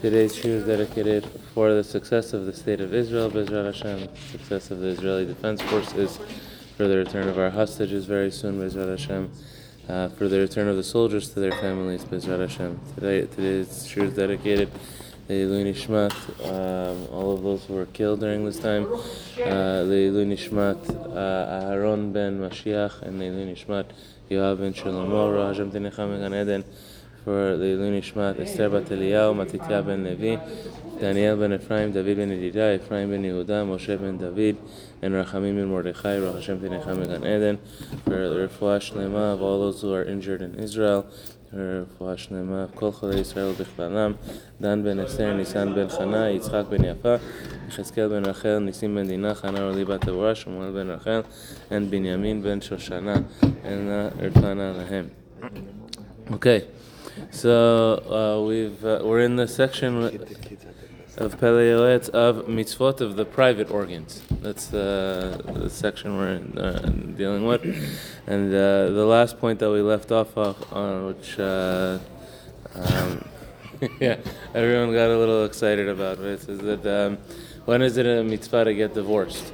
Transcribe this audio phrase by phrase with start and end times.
[0.00, 4.72] Today's shir is dedicated for the success of the state of Israel, Bezrat Hashem, success
[4.72, 6.18] of the Israeli Defense Forces,
[6.76, 9.30] for the return of our hostages very soon, Bezrat Hashem,
[9.88, 12.80] uh, for the return of the soldiers to their families, Bezrat Hashem.
[12.96, 14.68] Today, today's shir is dedicated
[15.28, 16.12] Leilu Nishmat,
[16.44, 22.12] um, all of those who were killed during this time, uh, Leilu Nishmat, uh, Aharon
[22.12, 23.84] ben Mashiach, and Leilu Nishmat,
[24.30, 26.64] Yoav ben Shlomo, Rahajam Tenecham Gan Eden,
[27.24, 30.38] for Leilu Nishmat, Esther bat Eliyahu, Matitya ben Levi,
[31.00, 34.56] Daniel ben Ephraim, David ben Yedidah, Ephraim ben Yehuda, Moshe ben David,
[35.02, 37.58] and Rachamim ben Mordechai, Rahashem Tenecham Gan Eden,
[38.04, 41.10] for Refuah Shlema of all those who are injured in Israel,
[41.52, 44.16] her flesh nema kol chalei Yisrael bichlalam
[44.60, 47.20] Dan ben Nisan ben Yitzchak ben Yafa
[47.68, 51.24] Yechezkel ben Rachel Nisim ben Dinah Shmuel ben
[51.70, 53.24] and Binyamin ben Shoshana
[53.64, 55.10] and uh, Erkana Lahem
[56.32, 56.64] Okay,
[57.32, 60.08] so uh, we've uh, we're in the section
[61.16, 64.22] of Pele Yoetz of mitzvot of the private organs.
[64.40, 66.78] That's the, the section we're uh,
[67.16, 67.64] dealing with.
[68.26, 71.98] And uh, the last point that we left off on, which uh,
[72.74, 73.24] um,
[74.00, 74.16] yeah,
[74.54, 76.18] everyone got a little excited about?
[76.18, 77.18] Is that um,
[77.64, 79.52] when is it a mitzvah to get divorced?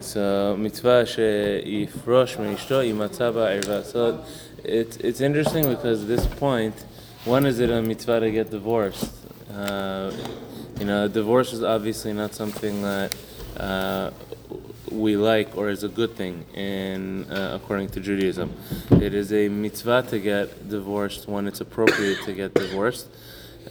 [0.00, 3.84] So mitzvah she'ifrosh me'ishto imatza ba'irva.
[3.84, 4.24] So
[4.62, 6.74] it's it's interesting because this point,
[7.24, 9.12] when is it a mitzvah to get divorced?
[10.78, 13.12] You know, divorce is obviously not something that
[13.56, 14.12] uh,
[14.92, 18.54] we like or is a good thing in uh, according to Judaism.
[18.92, 23.08] It is a mitzvah to get divorced when it's appropriate to get divorced.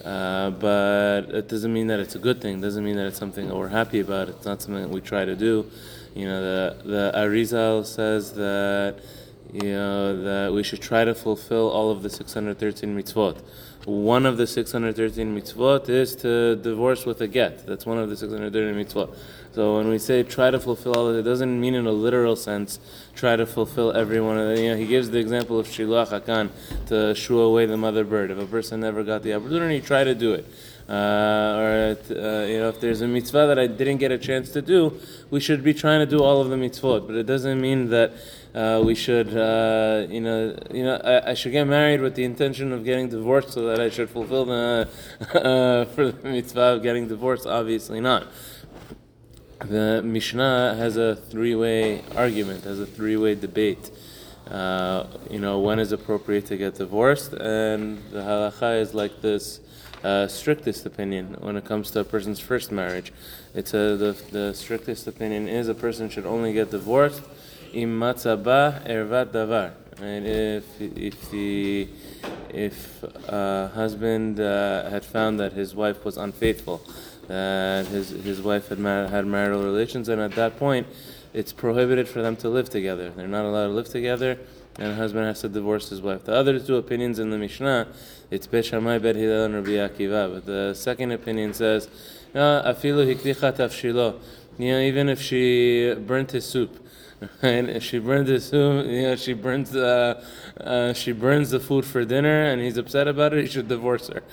[0.03, 2.59] Uh, but it doesn't mean that it's a good thing.
[2.59, 4.27] It doesn't mean that it's something that we're happy about.
[4.27, 5.71] It's not something that we try to do.
[6.13, 8.99] You know, the the Arizal says that
[9.53, 13.41] you know that we should try to fulfill all of the 613 mitzvot.
[13.85, 17.65] One of the 613 mitzvot is to divorce with a get.
[17.65, 19.15] That's one of the 613 mitzvot.
[19.53, 21.91] So when we say try to fulfill all of it, it doesn't mean in a
[21.91, 22.79] literal sense
[23.15, 24.57] try to fulfill every one of them.
[24.63, 26.49] You know, he gives the example of shiluach hakan
[26.87, 28.29] to shoo away the mother bird.
[28.29, 30.45] If a person never got the opportunity, try to do it.
[30.89, 30.93] Uh,
[31.59, 34.61] or uh, you know, if there's a mitzvah that I didn't get a chance to
[34.61, 34.97] do,
[35.29, 37.07] we should be trying to do all of the mitzvot.
[37.07, 38.13] But it doesn't mean that
[38.55, 42.23] uh, we should, uh, you know, you know, I, I, should get married with the
[42.23, 44.87] intention of getting divorced, so that I should fulfill the
[45.33, 47.45] uh, for the mitzvah of getting divorced.
[47.45, 48.27] Obviously not.
[49.59, 53.91] The Mishnah has a three-way argument, has a three-way debate.
[54.49, 59.59] Uh, you know, when is appropriate to get divorced, and the halacha is like this
[60.03, 63.11] uh, strictest opinion when it comes to a person's first marriage.
[63.53, 67.23] It's a, the, the strictest opinion is a person should only get divorced
[67.73, 69.71] im ervat davar.
[69.99, 70.23] Right?
[70.23, 71.87] If if the
[72.49, 76.81] if a husband uh, had found that his wife was unfaithful,
[77.27, 80.87] that his his wife had mar- had marital relations, and at that point,
[81.33, 83.09] it's prohibited for them to live together.
[83.09, 84.37] They're not allowed to live together
[84.77, 86.25] and a husband has to divorce his wife.
[86.25, 87.87] The other two opinions in the Mishnah,
[88.29, 90.33] it's Bet Shammai, Bet Hillel, and Rabbi Akiva.
[90.33, 91.87] But the second opinion says,
[92.33, 94.19] afilu hiklicha tafshilo.
[94.57, 96.83] You know, even if she burnt his soup,
[97.41, 100.23] and she burns his soup, you know, she burns, uh,
[100.59, 103.43] uh, she burns the food for dinner, and he's upset about it.
[103.43, 104.23] He should divorce her.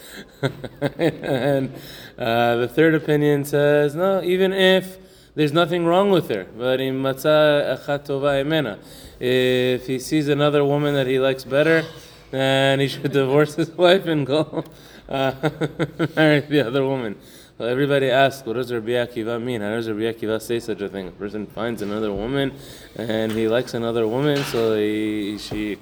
[0.99, 1.72] and
[2.19, 4.99] uh, the third opinion says, no, even if
[5.34, 8.78] there's nothing wrong with her, but in matzah achat tova emena
[9.21, 11.85] if he sees another woman that he likes better,
[12.31, 14.65] then he should divorce his wife and go
[15.09, 15.35] uh,
[16.17, 17.17] marry the other woman.
[17.57, 19.61] Well, everybody asks, what does Rabbi Akiva mean?
[19.61, 21.07] How does Rabbi Akiva say such a thing?
[21.07, 22.53] A person finds another woman
[22.97, 25.79] and he likes another woman, so he, she,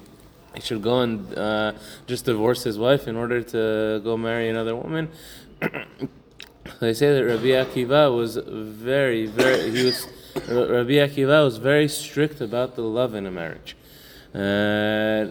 [0.54, 1.72] he should go and uh,
[2.06, 5.08] just divorce his wife in order to go marry another woman.
[6.80, 12.40] they say that Rabbi Akiva was very, very, he was Rabbi Akiva was very strict
[12.40, 13.76] about the love in a marriage.
[14.34, 15.26] Uh,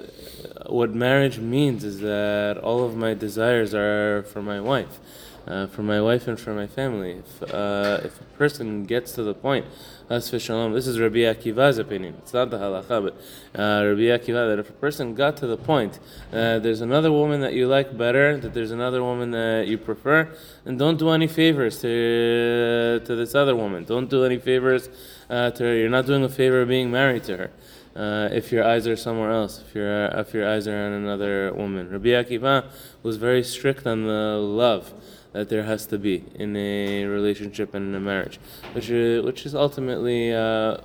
[0.68, 5.00] what marriage means is that all of my desires are for my wife,
[5.48, 7.14] uh, for my wife and for my family.
[7.14, 9.66] If, uh, if a person gets to the point.
[10.12, 12.16] This is Rabbi Akiva's opinion.
[12.18, 13.14] It's not the halacha, but
[13.58, 16.00] uh, Rabbi Akiva that if a person got to the point
[16.34, 20.30] uh, there's another woman that you like better, that there's another woman that you prefer,
[20.66, 23.86] and don't do any favors to to this other woman.
[23.86, 24.90] Don't do any favors
[25.30, 25.76] uh, to her.
[25.78, 27.52] You're not doing a favor of being married to her.
[27.96, 31.54] Uh, if your eyes are somewhere else, if your if your eyes are on another
[31.54, 32.66] woman, Rabbi Akiva
[33.02, 34.94] was very strict on the love
[35.34, 38.40] that there has to be in a relationship and in a marriage,
[38.74, 40.78] which is, which is ultimately uh,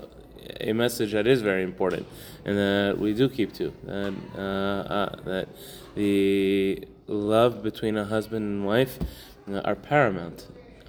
[0.61, 2.07] a message that is very important
[2.45, 5.49] and that we do keep to that uh, uh, that
[5.95, 8.99] the love between a husband and wife
[9.51, 10.47] uh, are paramount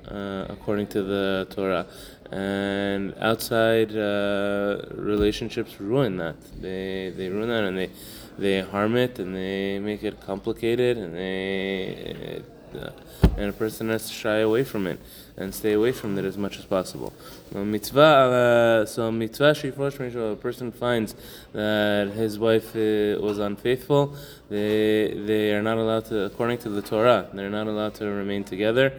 [0.10, 1.86] uh, according to the Torah.
[2.32, 6.36] And outside uh, relationships ruin that.
[6.62, 7.90] They they ruin that and they
[8.38, 12.44] they harm it and they make it complicated and they
[12.78, 12.92] uh,
[13.38, 15.00] and a person has to shy away from it
[15.38, 17.14] and stay away from it as much as possible.
[17.54, 21.16] Uh, mitzvah, uh, so mitzvah shifrosh a person finds
[21.54, 24.16] that his wife uh, was unfaithful,
[24.50, 28.44] they they are not allowed to, according to the Torah, they're not allowed to remain
[28.44, 28.94] together,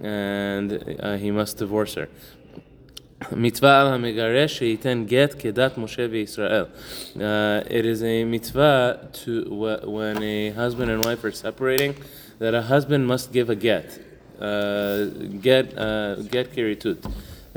[0.00, 2.08] and uh, he must divorce her.
[3.30, 6.68] Mitzvah al hamigaresh sheiten get kedat Moshe v'Yisrael.
[7.16, 9.44] Uh, it is a mitzvah to
[9.84, 11.94] when a husband and wife are separating,
[12.42, 13.86] that a husband must give a get,
[14.40, 15.04] uh,
[15.48, 17.00] get uh, get kiritut.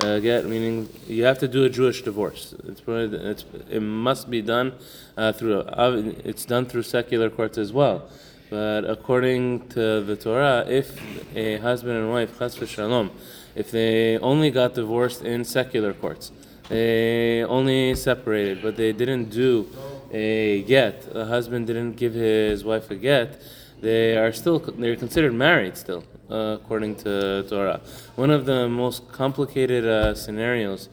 [0.03, 2.53] Uh, get meaning you have to do a Jewish divorce.
[2.67, 4.73] It's, it's it must be done
[5.17, 5.61] uh, through.
[5.61, 8.07] Uh, it's done through secular courts as well.
[8.51, 10.87] But according to the Torah, if
[11.35, 13.09] a husband and wife, chas v'shalom,
[13.55, 16.31] if they only got divorced in secular courts,
[16.69, 19.67] they only separated, but they didn't do
[20.11, 21.11] a get.
[21.11, 23.41] The husband didn't give his wife a get.
[23.81, 27.81] They are still they're considered married still, uh, according to Torah.
[28.15, 30.89] One of the most complicated uh, scenarios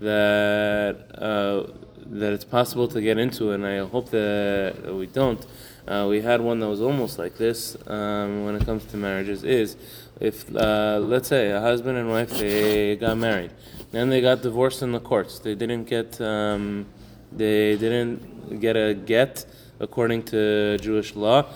[0.00, 1.72] that uh,
[2.08, 5.44] that it's possible to get into, and I hope that we don't.
[5.88, 9.44] Uh, we had one that was almost like this um, when it comes to marriages.
[9.44, 9.76] Is
[10.20, 13.50] if uh, let's say a husband and wife they got married,
[13.92, 15.38] then they got divorced in the courts.
[15.38, 16.86] They didn't get um,
[17.32, 19.46] they didn't get a get
[19.80, 21.46] according to Jewish law,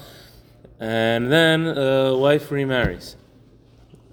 [0.81, 3.17] and then a wife remarries.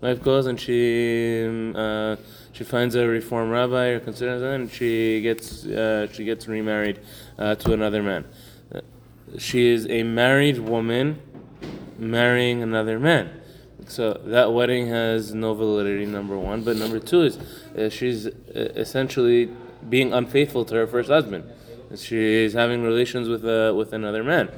[0.01, 2.17] Wife goes and she uh,
[2.51, 6.99] she finds a reform rabbi or considers and she gets uh, she gets remarried
[7.39, 8.25] uh, to another man.
[9.37, 11.19] She is a married woman
[11.97, 13.41] marrying another man.
[13.87, 16.63] So that wedding has no validity, number one.
[16.63, 17.37] But number two is
[17.77, 19.49] uh, she's uh, essentially
[19.89, 21.45] being unfaithful to her first husband.
[21.95, 24.51] She's having relations with uh, with another man.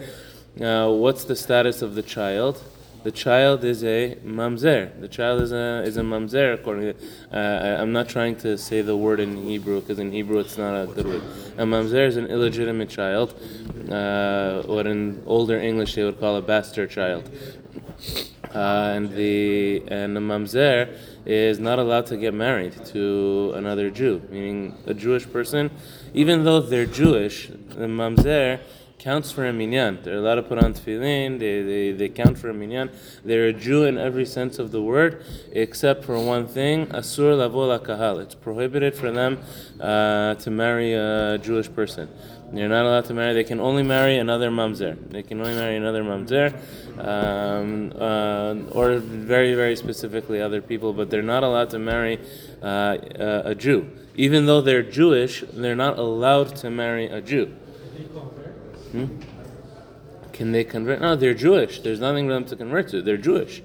[0.55, 2.61] Now, what's the status of the child?
[3.03, 4.99] The child is a mamzer.
[4.99, 6.53] The child is a is a mamzer.
[6.55, 6.95] According to,
[7.31, 10.75] uh, I'm not trying to say the word in Hebrew because in Hebrew it's not
[10.75, 11.23] a good word.
[11.57, 13.35] A mamzer is an illegitimate child,
[13.89, 17.29] uh, what in older English they would call a bastard child.
[18.53, 20.93] Uh, and the and the mamzer
[21.25, 25.71] is not allowed to get married to another Jew, meaning a Jewish person,
[26.13, 27.47] even though they're Jewish.
[27.47, 28.59] The mamzer
[28.99, 29.99] counts for a minyan.
[30.03, 31.39] They're allowed to put on tefillin.
[31.39, 32.91] They, they, they count for a minyan.
[33.23, 35.23] They're a Jew in every sense of the word,
[35.53, 38.19] except for one thing: asur lavo kahal.
[38.19, 39.39] It's prohibited for them
[39.79, 42.09] uh, to marry a Jewish person.
[42.51, 43.33] They're not allowed to marry.
[43.33, 44.97] They can only marry another mamzer.
[45.11, 46.51] They can only marry another mamzer,
[46.97, 50.91] um, uh, or very, very specifically other people.
[50.91, 52.19] But they're not allowed to marry
[52.61, 52.97] uh,
[53.45, 53.91] a Jew.
[54.15, 57.55] Even though they're Jewish, they're not allowed to marry a Jew.
[58.91, 59.05] Hmm?
[60.33, 61.01] Can they convert?
[61.01, 61.81] No, they're Jewish.
[61.81, 63.01] There's nothing for them to convert to.
[63.01, 63.61] They're Jewish.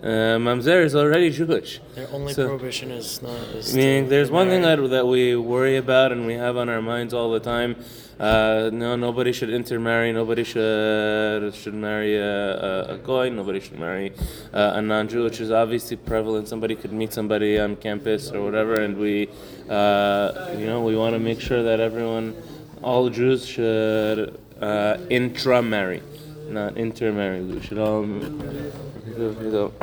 [0.00, 1.80] Uh, mamzer is already Jewish.
[1.96, 3.32] Their only so, prohibition is not.
[3.56, 6.80] Is meaning, there's one thing that, that we worry about and we have on our
[6.80, 7.74] minds all the time.
[8.20, 10.12] Uh, no, nobody should intermarry.
[10.12, 13.28] Nobody should should marry a, a, a goy.
[13.30, 14.12] Nobody should marry
[14.54, 16.46] uh, a non-Jew, which is obviously prevalent.
[16.46, 19.28] Somebody could meet somebody on campus or whatever, and we,
[19.68, 22.36] uh, you know, we want to make sure that everyone,
[22.82, 26.02] all Jews should uh, intramarry,
[26.48, 27.42] not intermarry.
[27.42, 28.04] We should all.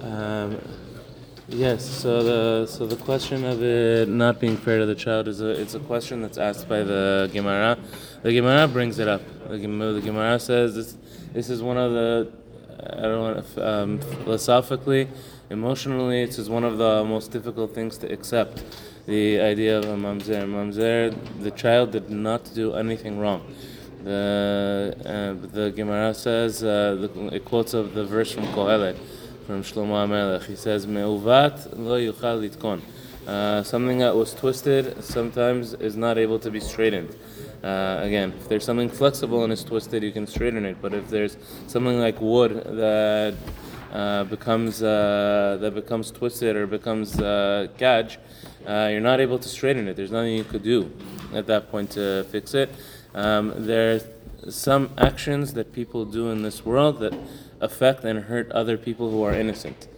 [0.00, 0.58] Um,
[1.48, 1.82] yes.
[1.82, 5.48] So the so the question of it not being fair to the child is a
[5.48, 7.78] it's a question that's asked by the Gemara.
[8.22, 9.22] The Gemara brings it up.
[9.48, 10.98] The Gemara, the Gemara says this
[11.32, 12.30] this is one of the
[12.86, 15.08] I don't know um, philosophically,
[15.48, 18.62] emotionally, is one of the most difficult things to accept.
[19.06, 20.48] The idea of a mamzer.
[20.48, 23.42] Mamzer, the child did not do anything wrong.
[24.02, 28.96] The uh, the Gemara says uh, the, it quotes of the verse from Kohelet
[29.46, 30.44] from Shlomo HaMelech.
[30.44, 32.80] He says, "Meuvat lo yuchal litkon."
[33.28, 37.14] Uh, something that was twisted sometimes is not able to be straightened.
[37.62, 40.76] Uh, again, if there's something flexible and it's twisted, you can straighten it.
[40.80, 43.34] But if there's something like wood that
[43.92, 47.68] uh, becomes uh, that becomes twisted or becomes uh,
[48.66, 49.96] uh, you're not able to straighten it.
[49.96, 50.90] There's nothing you could do
[51.34, 52.70] at that point to fix it.
[53.14, 54.00] Um, there are
[54.50, 57.14] some actions that people do in this world that
[57.60, 59.88] affect and hurt other people who are innocent.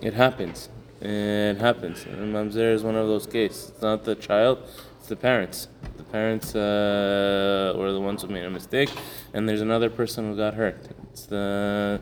[0.00, 0.68] It happens.
[1.00, 2.04] it happens.
[2.04, 3.70] And mamzer is one of those cases.
[3.70, 4.58] It's not the child,
[4.98, 5.68] it's the parents.
[5.96, 8.90] The parents uh, were the ones who made a mistake,
[9.32, 10.78] and there's another person who got hurt.
[11.12, 12.00] It's the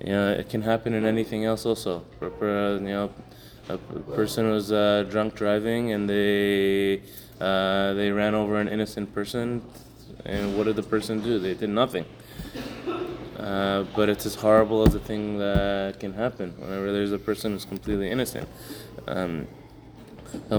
[0.00, 2.04] you know it can happen in anything else also.
[2.20, 3.10] You know,
[3.68, 3.78] a
[4.14, 7.02] person was uh, drunk driving and they
[7.40, 9.62] uh, they ran over an innocent person,
[10.24, 11.38] and what did the person do?
[11.38, 12.04] They did nothing.
[13.38, 17.52] Uh, but it's as horrible as a thing that can happen whenever there's a person
[17.52, 18.48] who's completely innocent.
[19.06, 19.46] Um,
[20.50, 20.58] so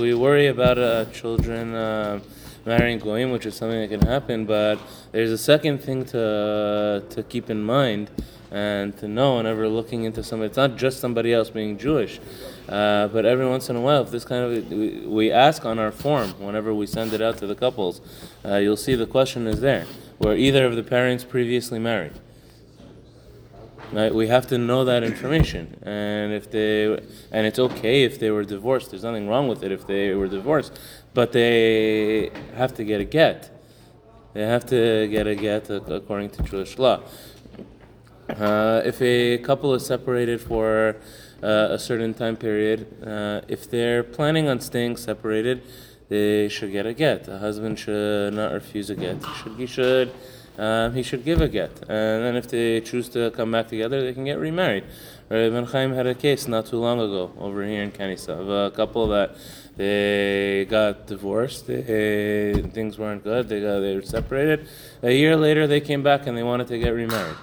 [0.00, 2.20] we worry about uh, children uh,
[2.66, 4.44] marrying goyim, which is something that can happen.
[4.44, 4.80] But
[5.12, 8.10] there's a second thing to to keep in mind
[8.52, 10.48] and to know and ever looking into somebody.
[10.48, 12.20] It's not just somebody else being Jewish,
[12.68, 15.90] uh, but every once in a while, if this kind of we, ask on our
[15.90, 18.02] form whenever we send it out to the couples,
[18.44, 19.86] uh, you'll see the question is there.
[20.18, 22.12] Were either of the parents previously married?
[23.90, 24.14] Right?
[24.14, 26.86] We have to know that information, and if they
[27.30, 28.90] and it's okay if they were divorced.
[28.90, 30.78] There's nothing wrong with it if they were divorced,
[31.14, 33.50] but they have to get a get.
[34.34, 37.02] They have to get a get according to Jewish law.
[38.38, 40.96] Uh, if a couple is separated for
[41.42, 45.62] uh, a certain time period, uh, if they're planning on staying separated,
[46.08, 47.28] they should get a get.
[47.28, 49.16] A husband should not refuse a get.
[49.24, 50.12] He should, he should,
[50.58, 51.70] um, he should give a get.
[51.82, 54.84] And then if they choose to come back together, they can get remarried.
[55.28, 58.70] Ben Chaim had a case not too long ago over here in Kanisa of a
[58.76, 59.34] couple that
[59.76, 61.66] they got divorced.
[61.66, 63.48] They, things weren't good.
[63.48, 64.68] They got they were separated.
[65.02, 67.36] A year later, they came back and they wanted to get remarried.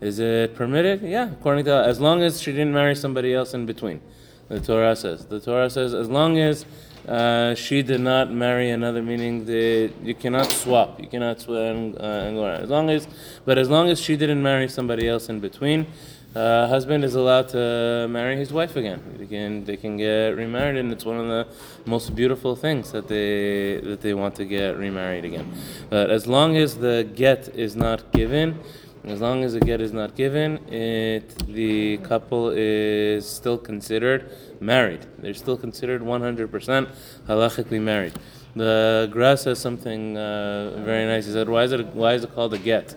[0.00, 1.02] Is it permitted?
[1.02, 4.00] Yeah, according to as long as she didn't marry somebody else in between.
[4.48, 5.26] The Torah says.
[5.26, 6.64] The Torah says as long as
[7.08, 11.96] uh, she did not marry another, meaning that you cannot swap, you cannot swap and,
[11.96, 12.62] uh, and go around.
[12.62, 13.08] As long as,
[13.44, 15.86] but as long as she didn't marry somebody else in between,
[16.34, 19.00] uh, husband is allowed to marry his wife again.
[19.16, 21.46] They can they can get remarried, and it's one of the
[21.86, 25.50] most beautiful things that they that they want to get remarried again.
[25.88, 28.58] But as long as the get is not given.
[29.06, 35.06] As long as a get is not given, it, the couple is still considered married.
[35.18, 36.88] They're still considered 100%
[37.28, 38.14] halachically married.
[38.56, 41.26] The Gra says something uh, very nice.
[41.26, 42.96] He said, why is, it, why is it called a get?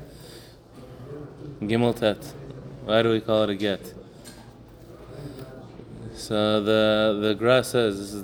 [1.61, 2.33] Gimel Tet.
[2.85, 3.93] Why do we call it a get?
[6.15, 8.23] So the, the Gra says, this, is,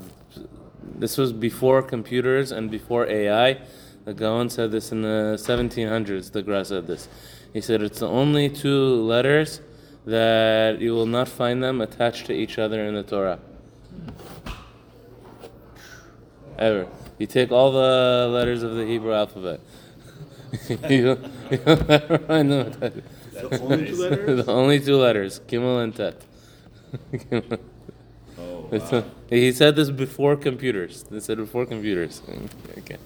[0.82, 3.60] this was before computers and before AI.
[4.06, 6.32] The Gaon said this in the 1700s.
[6.32, 7.10] The Gra said this.
[7.56, 9.62] He said it's the only two letters
[10.06, 13.40] that you will not find them attached to each other in the Torah.
[16.60, 16.90] Ever.
[17.18, 19.62] You take all the letters of the Hebrew alphabet.
[20.90, 21.18] you,
[21.66, 22.98] never find them attached.
[23.32, 24.46] The only two letters?
[24.46, 26.22] the only two letters, Gimel and Tet.
[28.38, 29.04] Oh, wow.
[29.30, 31.04] he said this before computers.
[31.04, 32.22] They said before computers.
[32.80, 32.98] Okay.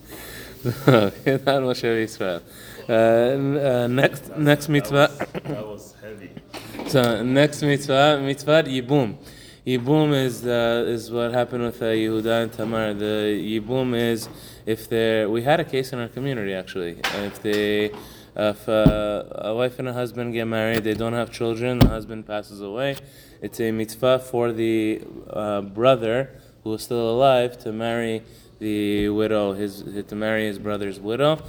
[0.66, 2.42] Okay, that Moshe Israel.
[2.90, 5.12] Uh, uh, next, next mitzvah.
[5.18, 6.32] That was, that was heavy.
[6.90, 9.18] So next mitzvah, mitzvah yibum.
[9.64, 12.96] Yibum is uh, is what happened with uh, Yehuda and Tamar.
[12.96, 14.28] The yibum is
[14.66, 17.00] if they we had a case in our community actually.
[17.14, 17.92] If they
[18.36, 22.26] if uh, a wife and a husband get married, they don't have children, the husband
[22.26, 22.96] passes away.
[23.40, 28.24] It's a mitzvah for the uh, brother who is still alive to marry
[28.58, 31.40] the widow, his to marry his brother's widow.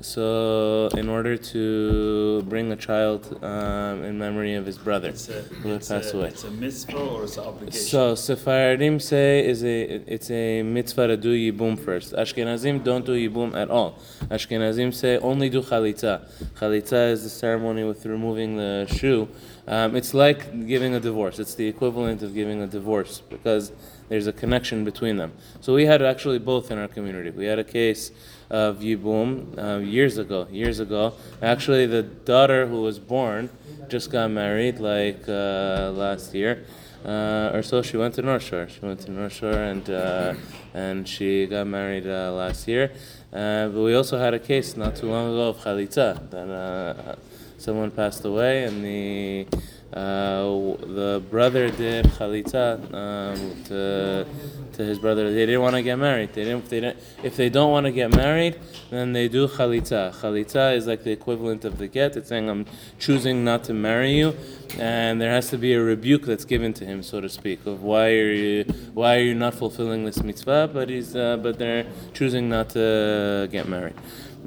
[0.00, 5.42] So, in order to bring a child um, in memory of his brother It's a,
[5.42, 6.28] who it's, passed a, away.
[6.28, 7.80] it's a mitzvah or it's an obligation?
[7.80, 9.82] So Sephardim say is a
[10.12, 12.12] it's a mitzvah to do yibum first.
[12.12, 13.98] Ashkenazim don't do yibum at all.
[14.24, 16.28] Ashkenazim say only do chalitza.
[16.58, 19.28] Chalitza is the ceremony with removing the shoe.
[19.66, 21.38] Um, it's like giving a divorce.
[21.38, 23.72] It's the equivalent of giving a divorce because
[24.08, 25.32] there's a connection between them.
[25.60, 27.30] So we had actually both in our community.
[27.30, 28.10] We had a case
[28.54, 30.46] of yibum uh, years ago.
[30.50, 33.50] Years ago, actually, the daughter who was born
[33.88, 36.64] just got married like uh, last year
[37.04, 37.82] uh, or so.
[37.82, 38.68] She went to North Shore.
[38.68, 40.34] She went to North Shore and uh,
[40.72, 42.92] and she got married uh, last year.
[43.32, 47.16] Uh, but we also had a case not too long ago of chalitza that uh,
[47.58, 49.46] someone passed away and the
[49.94, 50.42] uh,
[50.80, 54.26] the brother did chalitza um, to
[54.72, 55.32] to his brother.
[55.32, 56.32] They didn't want to get married.
[56.32, 56.64] They didn't.
[56.64, 56.98] If they didn't.
[57.22, 58.58] If they don't want to get married,
[58.90, 60.12] then they do chalitza.
[60.12, 62.16] Chalitza is like the equivalent of the get.
[62.16, 62.66] It's saying I'm
[62.98, 64.34] choosing not to marry you,
[64.80, 67.84] and there has to be a rebuke that's given to him, so to speak, of
[67.84, 70.70] why are you why are you not fulfilling this mitzvah?
[70.72, 73.94] But he's uh, but they're choosing not to get married.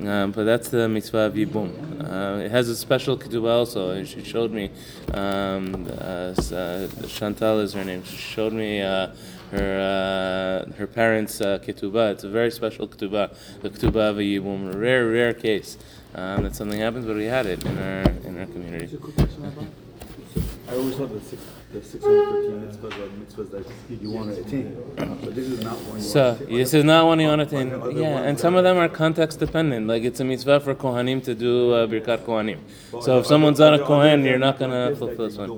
[0.06, 1.72] Um, but that's the mitzvah of Yibum.
[2.04, 4.04] Uh, it has a special ketubah also.
[4.04, 4.70] She showed me,
[5.12, 8.04] um, uh, uh, Chantal is her name.
[8.04, 9.08] She showed me uh,
[9.52, 12.12] her uh, her parents' uh, ketubah.
[12.12, 14.76] It's a very special ketubah, the ketubah of a Yibum.
[14.76, 15.80] A rare, rare case
[16.14, 19.00] um, that something happens, but we had it in our in our community.
[20.70, 21.42] I always thought the six,
[21.74, 25.64] the six hundred thirteen mitzvahs are mitzvahs that you want to attain, but this is
[25.64, 27.98] not one So to this is not one you want to attain.
[27.98, 29.88] Yeah, and some of them are context dependent.
[29.88, 32.60] Like it's a mitzvah for kohanim to do uh, birkat kohanim.
[33.04, 35.50] So if someone's not a kohen, you're not gonna practice fulfill this one.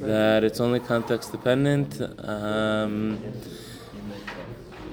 [0.00, 0.06] to?
[0.06, 2.00] That it's only context dependent.
[2.18, 3.22] Um,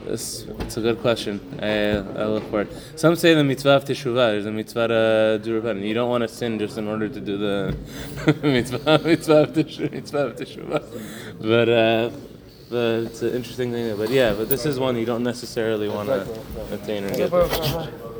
[0.07, 1.39] this, it's a good question.
[1.61, 2.69] I, I look for it.
[2.95, 4.31] Some say the mitzvah of teshuvah.
[4.31, 5.85] There's a mitzvah to do repentance.
[5.85, 7.77] You don't want to sin just in order to do the
[8.43, 11.41] mitzvah, mitzvah of teshu- mitzvah of teshuvah.
[11.41, 12.09] But uh,
[12.69, 13.95] but it's an interesting thing.
[13.97, 16.27] But yeah, but this is one you don't necessarily want to
[16.73, 18.16] attain or get.